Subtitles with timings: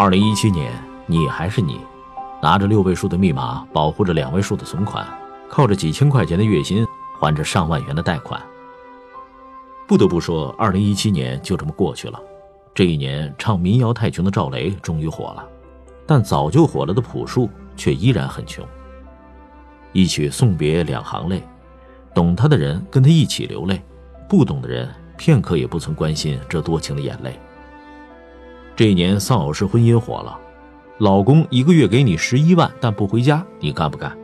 [0.00, 0.72] 二零一七年，
[1.04, 1.78] 你还是你，
[2.40, 5.06] 拿着六位数的密码，保护着两位数的存款，
[5.46, 6.86] 靠着几千块钱的月薪，
[7.18, 8.40] 还着上万元的贷款。
[9.86, 12.18] 不得不说，二零一七年就这么过去了。
[12.74, 15.46] 这一年，唱民谣太穷的赵雷终于火了，
[16.06, 18.66] 但早就火了的朴树却依然很穷。
[19.92, 21.46] 一曲送别两行泪，
[22.14, 23.82] 懂他的人跟他一起流泪，
[24.26, 27.38] 不懂的人片刻也不曾关心这多情的眼泪。
[28.80, 30.38] 这一年丧偶式婚姻火了，
[30.96, 34.16] 老公一个月给你十一万但不回家，你干不干？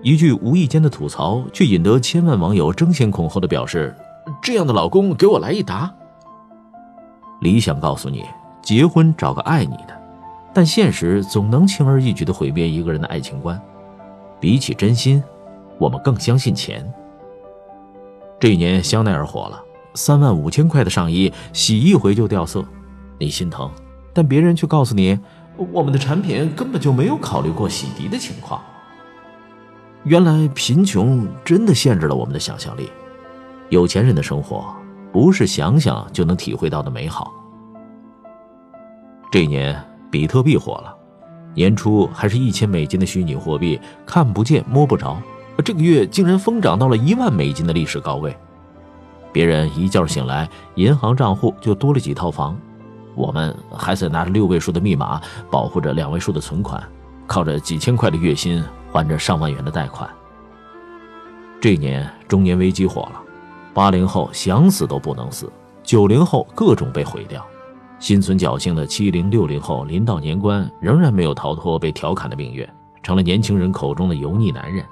[0.00, 3.94] 一句无意间的吐槽，却引得千万网友争先恐后的表示
[4.40, 5.92] ：“这样的老公给我来一打。”
[7.42, 8.24] 理想告诉你，
[8.62, 9.94] 结婚找个爱你的，
[10.54, 13.60] 但现实总能轻而易举的毁灭一个人的爱情观。
[14.40, 15.22] 比起真心，
[15.76, 16.90] 我们更相信钱。
[18.40, 19.62] 这一年香奈儿火了，
[19.92, 22.64] 三万五千块的上衣洗一回就掉色，
[23.18, 23.70] 你心疼。
[24.12, 25.18] 但别人却告诉你，
[25.56, 28.60] 我们的产品根本就没有考虑过洗涤的情况。
[30.04, 32.90] 原来贫穷真的限制了我们的想象力。
[33.68, 34.64] 有钱人的生活
[35.12, 37.32] 不是想想就能体会到的美好。
[39.30, 40.94] 这一年，比特币火了，
[41.54, 45.16] 年初还是一千美金的虚拟货币，看不见摸不着，
[45.64, 48.36] 这个月竟然疯涨到了一万美金的历史高位。
[49.32, 52.58] 别人一觉醒来，银行账户就多了几套房。
[53.14, 56.82] 我们还在拿着六位数的密码，保护着两位数的存款，
[57.26, 60.08] 靠着几千块的月薪还着上万元的贷款。
[61.60, 63.22] 这年中年危机火了，
[63.72, 65.50] 八零后想死都不能死，
[65.82, 67.46] 九零后各种被毁掉，
[68.00, 72.66] 心存侥幸的七零六零后临到年关仍然没有逃脱被调侃的命运，
[73.02, 74.84] 成了年轻人口中的油腻男人。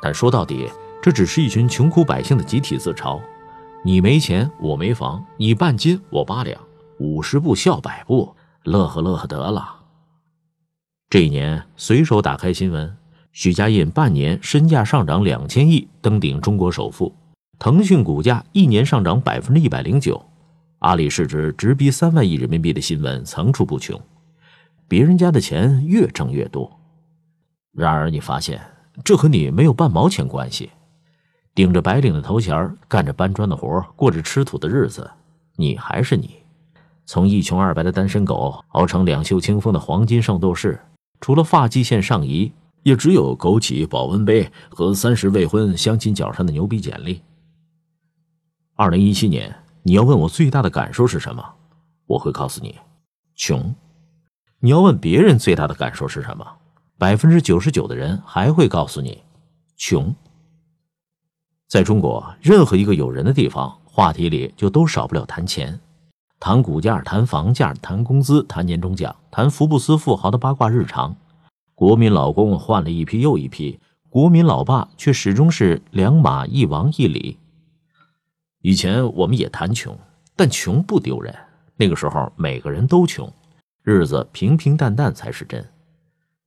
[0.00, 0.70] 但说到底，
[1.02, 3.20] 这只是一群穷苦百姓的集体自嘲：
[3.84, 6.58] 你没钱，我没房；你半斤，我八两。
[6.98, 9.82] 五十步笑百步，乐呵乐呵得了。
[11.10, 12.96] 这一年，随手打开新闻，
[13.32, 17.12] 许家印半年身价上涨两千亿，登顶中国首富；
[17.58, 20.20] 腾讯股价一年上涨百分之一百零九；
[20.78, 24.00] 阿里市值直逼三万亿人民币的新闻层出不穷。
[24.88, 26.80] 别人家的钱越挣越多，
[27.72, 28.60] 然而你发现
[29.04, 30.70] 这和你没有半毛钱关系。
[31.54, 35.10] 顶着白领的头衔，干着搬砖的活，过着吃土的日子，
[35.56, 36.45] 你还是你。
[37.06, 40.80] 从一穷二白的单身狗熬成两袖清风的黄金圣斗士，
[41.20, 42.52] 除了发际线上移，
[42.82, 47.22] 也只有枸杞保温杯和三十未婚相亲角上的牛逼简历。
[48.74, 51.42] 二零一七年，你要问我最大的感受是什么，
[52.06, 52.74] 我会告诉你，
[53.36, 53.74] 穷。
[54.58, 56.44] 你要问别人最大的感受是什么，
[56.98, 59.22] 百分之九十九的人还会告诉你，
[59.76, 60.12] 穷。
[61.68, 65.78] 在中国，任何一个有人的地方，话题里就都少不了谈钱。
[66.38, 71.16] 谈股价，谈房价，谈工资，谈年终奖，谈福布斯富豪的八卦日常。
[71.74, 77.38] 国民老公换了一批又一批，国民老爸却始终是两马一王一李。
[78.60, 79.98] 以前我们也谈穷，
[80.34, 81.34] 但穷不丢人。
[81.76, 83.32] 那个时候每个人都穷，
[83.82, 85.66] 日子平平淡淡才是真。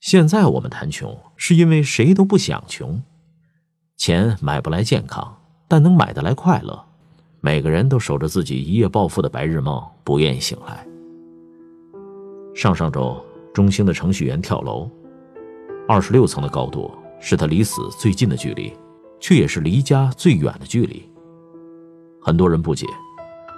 [0.00, 3.02] 现在我们谈穷，是因为谁都不想穷。
[3.96, 5.38] 钱买不来健康，
[5.68, 6.86] 但能买得来快乐。
[7.42, 10.86] 每个人都守着自己一夜暴富的白日梦，不愿意醒来。
[12.54, 13.16] 上上周，
[13.54, 14.90] 中兴的程序员跳楼，
[15.88, 18.70] 二十六层的高度是他离死最近的距离，
[19.18, 21.02] 却也是离家最远的距离。
[22.20, 22.86] 很多人不解：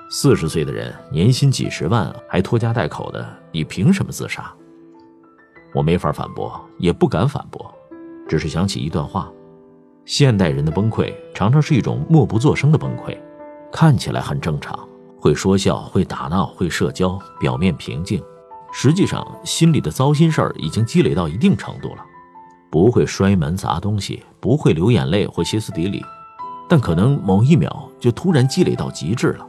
[0.08, 4.54] 四十岁的人年薪几十万还拖家带口的，你凭什么自杀？
[5.74, 7.74] 我没法反驳，也不敢反驳，
[8.28, 9.28] 只是想起一段话：
[10.04, 13.18] 现代人的崩溃常常是一种默不作声的崩溃。
[13.72, 14.78] 看起来很正常，
[15.18, 18.22] 会说笑，会打闹，会社交，表面平静，
[18.70, 22.04] 实际上心里的糟心事儿已经积累到一定程度了。
[22.70, 26.04] 不会摔门砸东西，不会流眼泪或歇斯底里，
[26.68, 29.46] 但可能某一秒就突然积累到极致了。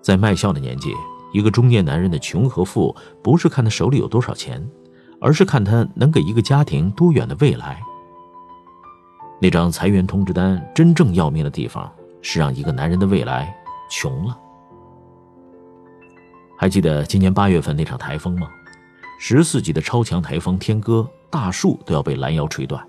[0.00, 0.94] 在卖笑的年纪，
[1.32, 4.64] 一个中年男人的穷和富，不是看他手里有多少钱，
[5.20, 7.80] 而是看他能给一个家庭多远的未来。
[9.40, 11.90] 那张裁员通知单真正要命的地方。
[12.22, 13.54] 是让一个男人的未来
[13.90, 14.38] 穷了。
[16.58, 18.48] 还记得今年八月份那场台风吗？
[19.18, 22.82] 十四级的超强台风天鸽，大树都要被拦腰吹断。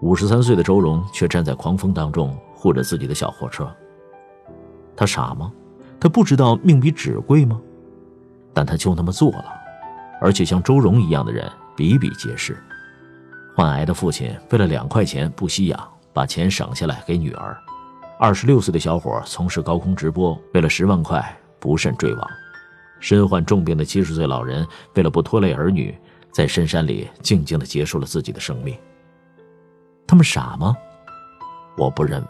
[0.00, 3.72] 五十三岁的周荣却站在狂风当中护着自己的小货车。
[4.96, 5.52] 他傻吗？
[6.00, 7.60] 他不知道命比纸贵吗？
[8.52, 9.44] 但他就那么做了，
[10.20, 12.56] 而且像周荣一样的人比比皆是。
[13.54, 17.56] 患癌的父亲为了两块钱不惜养，把钱省下来给女儿。
[18.22, 21.20] 二十六岁的小伙从事高空直播，为了十万块
[21.58, 22.30] 不慎坠亡。
[23.00, 24.64] 身患重病的七十岁老人
[24.94, 25.92] 为了不拖累儿女，
[26.30, 28.78] 在深山里静静的结束了自己的生命。
[30.06, 30.72] 他们傻吗？
[31.76, 32.28] 我不认为。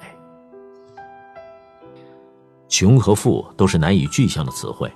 [2.70, 4.90] 穷和富都是难以具象的词汇，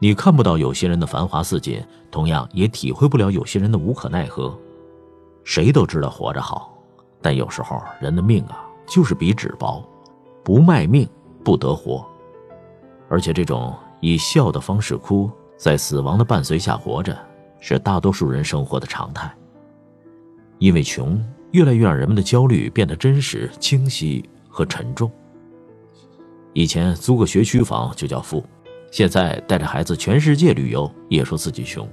[0.00, 1.80] 你看不到有些人的繁华似锦，
[2.10, 4.52] 同样也体会不了有些人的无可奈何。
[5.44, 6.76] 谁都知道活着好，
[7.20, 9.88] 但有时候人的命啊，就是比纸薄，
[10.42, 11.08] 不卖命
[11.44, 12.04] 不得活。
[13.08, 17.16] 而且这种以笑的方式哭，在死亡的伴随下活着，
[17.60, 19.32] 是大多数人生活的常态。
[20.58, 25.10] 因为穷，越来越让人们的焦虑变得真实、清晰和沉重。
[26.52, 28.44] 以前租个学区房就叫富，
[28.90, 31.88] 现在带着孩子全世界旅游也说自己穷。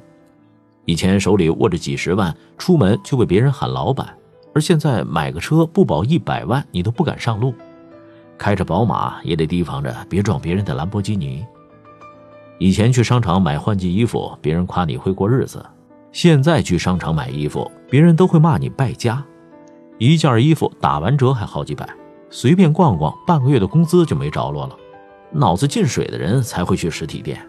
[0.86, 4.18] 以前手里握着几十万，出门就被别人喊老板，
[4.54, 7.54] 而现在买个车不保一百万，你都不敢上路。
[8.40, 11.46] 开着宝马也得提防着别撞别人的兰博基尼。
[12.58, 15.60] 以前去商场买换季衣服，别人夸你会过日子；
[16.12, 19.24] 现在去商场买衣服，别人都会骂你败家。
[19.98, 21.88] 一件衣服打完折还好几百。
[22.30, 24.76] 随便逛逛，半个月的工资就没着落了。
[25.32, 27.40] 脑子进水的人才会去实体店。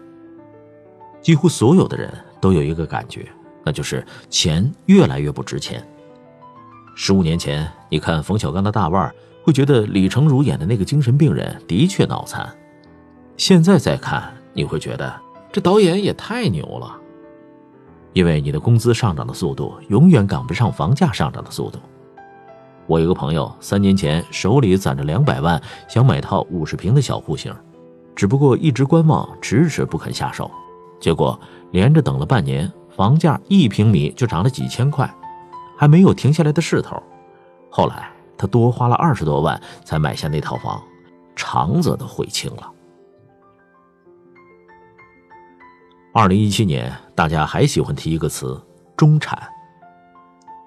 [1.21, 3.27] 几乎所有的人都有一个感觉，
[3.63, 5.85] 那就是钱越来越不值钱。
[7.03, 9.11] 十五年前，你看冯小刚的大腕，
[9.41, 12.45] 会觉得李成儒演的那个精神病人的确脑残；
[13.37, 15.11] 现在再看，你会觉得
[15.51, 16.95] 这导演也太牛了。
[18.13, 21.79] 因为你的工资上涨的速度永远赶不上房价上涨的速度。
[22.85, 27.51] 我有个朋友，三年前手里攒着两百万，想买套五十平的小户型，
[28.15, 30.51] 只不过一直观望，迟迟不肯下手。
[30.99, 31.39] 结果
[31.71, 35.11] 连着等了半年，房价一平米就涨了几千块，
[35.81, 37.01] 还没有停下来的势头。
[37.71, 38.07] 后来
[38.37, 40.79] 他多花了二十多万才买下那套房，
[41.35, 42.71] 肠子都悔青了。
[46.13, 48.61] 二零一七年，大家还喜欢提一个词：
[48.95, 49.41] 中产。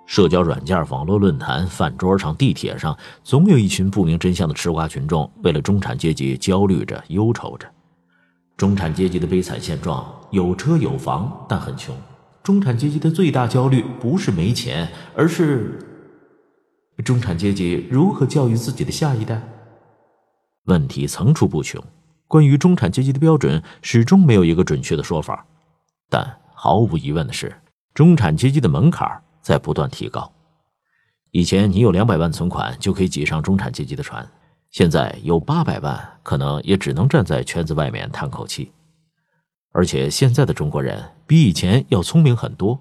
[0.04, 7.68] 社交软件、网络论坛、饭桌上、地铁上，总有一群不明真相的吃瓜群众，为了中产阶级焦虑着、忧愁着。
[8.56, 11.94] 中产阶级的悲惨现状：有车有房，但很穷。
[12.44, 14.86] 中产阶级的最大焦虑不是没钱，
[15.16, 15.78] 而是
[17.02, 19.40] 中产阶级如何教育自己的下一代。
[20.66, 21.82] 问题层出不穷，
[22.28, 25.46] 关于中产阶级的标准始终没有一个准确的说法。
[26.10, 27.50] 但毫无疑问的是，
[27.94, 29.08] 中产阶级的门槛
[29.40, 30.30] 在不断提高。
[31.30, 34.30] 以前你有两百万存款就可以挤上中产阶级的船，
[34.70, 38.70] 现在有八百万，可能也只能站在圈子外面叹口气。
[39.74, 42.80] 而且现在的中国人比以前要聪明很多。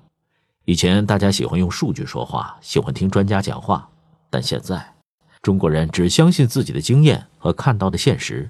[0.66, 3.90] 以前大家喜欢用数据说话，喜欢听专家讲话，
[4.30, 4.94] 但现在
[5.42, 8.48] 中国人只相信自己的经验和看到的现实。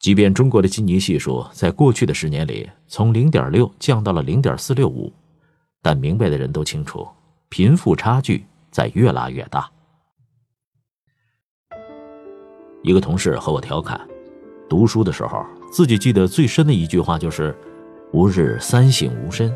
[0.00, 5.12] 即便中国的基尼系数在过去的十年里从零点六降到了零点四六五。
[5.80, 7.08] 但明白的人都清楚，
[7.48, 9.70] 贫富差距在越拉越大。
[12.82, 14.00] 一个同事和我调侃，
[14.68, 17.56] 读书的时候自己记得最深的一句话就是
[18.12, 19.50] “吾日三省吾身”，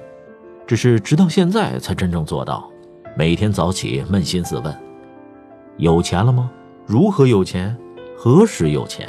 [0.67, 2.67] 只是直到现在才真正做到。
[3.15, 4.75] 每天早起扪心自问：
[5.77, 6.51] 有钱了吗？
[6.87, 7.77] 如何有钱？
[8.17, 9.07] 何时有钱？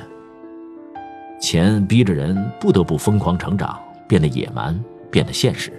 [1.39, 4.77] 钱逼着人不得不疯狂成长，变得野蛮，
[5.09, 5.71] 变得现实。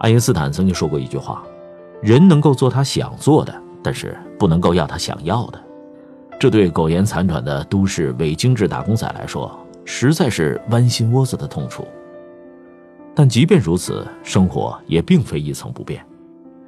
[0.00, 1.44] 爱因斯坦曾经说过一句话
[2.00, 5.62] ：“人能够做他想做的，但是不能够要他想要的。”
[6.40, 11.86] 这对苟延残喘的都市伪精致打工仔来说，实在是剜心窝子的痛楚。
[13.14, 16.04] 但即便如此，生活也并非一成不变。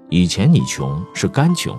[0.09, 1.77] 以前你穷是干穷，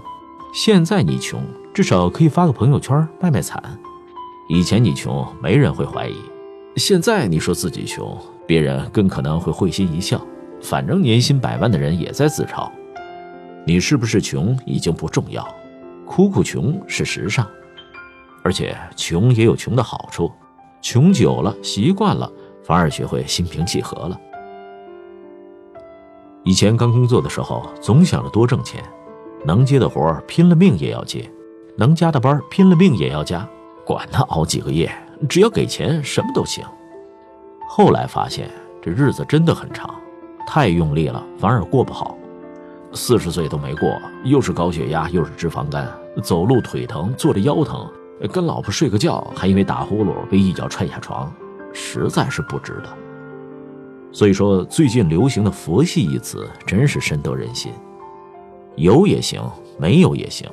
[0.54, 1.42] 现在你穷
[1.74, 3.62] 至少可以发个朋友圈卖卖惨。
[4.50, 6.16] 以前你穷没人会怀疑，
[6.76, 10.22] 现在你说自己穷，别人更可能会会心一笑。
[10.62, 12.70] 反正年薪百万的人也在自嘲，
[13.66, 15.48] 你是不是穷已经不重要，
[16.06, 17.46] 苦苦穷是时尚，
[18.44, 20.32] 而且穷也有穷的好处，
[20.82, 22.32] 穷久了习惯了，
[22.64, 24.20] 反而学会心平气和了。
[26.44, 28.82] 以前刚工作的时候，总想着多挣钱，
[29.44, 31.30] 能接的活拼了命也要接，
[31.76, 33.48] 能加的班拼了命也要加，
[33.86, 34.90] 管他熬几个夜，
[35.28, 36.64] 只要给钱什么都行。
[37.68, 38.50] 后来发现
[38.82, 39.94] 这日子真的很长。
[40.48, 42.18] 太用力了，反而过不好。
[42.94, 43.90] 四十岁都没过，
[44.24, 45.86] 又是高血压，又是脂肪肝，
[46.24, 47.86] 走路腿疼，坐着腰疼，
[48.32, 51.32] 跟老婆睡个觉还因为打呼噜被一脚踹下床，
[51.74, 52.90] 实在是不值得。
[54.12, 57.72] 所以说，最近流行的“佛系”一词真是深得人心。
[58.76, 59.42] 有也行，
[59.78, 60.50] 没有也行，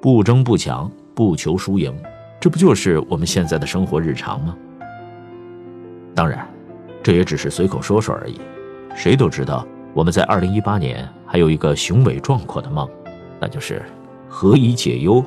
[0.00, 1.94] 不争不抢，不求输赢，
[2.40, 4.56] 这不就是我们现在的生活日常吗？
[6.14, 6.48] 当然。
[7.00, 8.38] 这也只是随口说说而已。
[8.94, 9.64] 谁都知道，
[9.94, 12.86] 我们在二零一八年还有一个雄伟壮阔的梦，
[13.40, 13.80] 那就是
[14.28, 15.24] 何以解忧，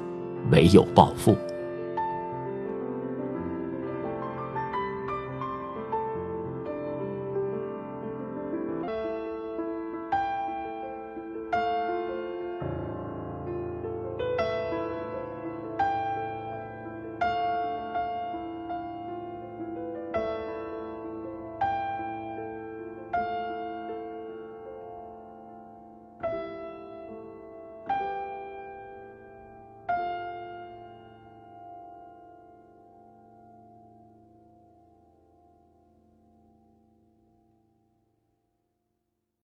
[0.52, 1.36] 唯有暴富。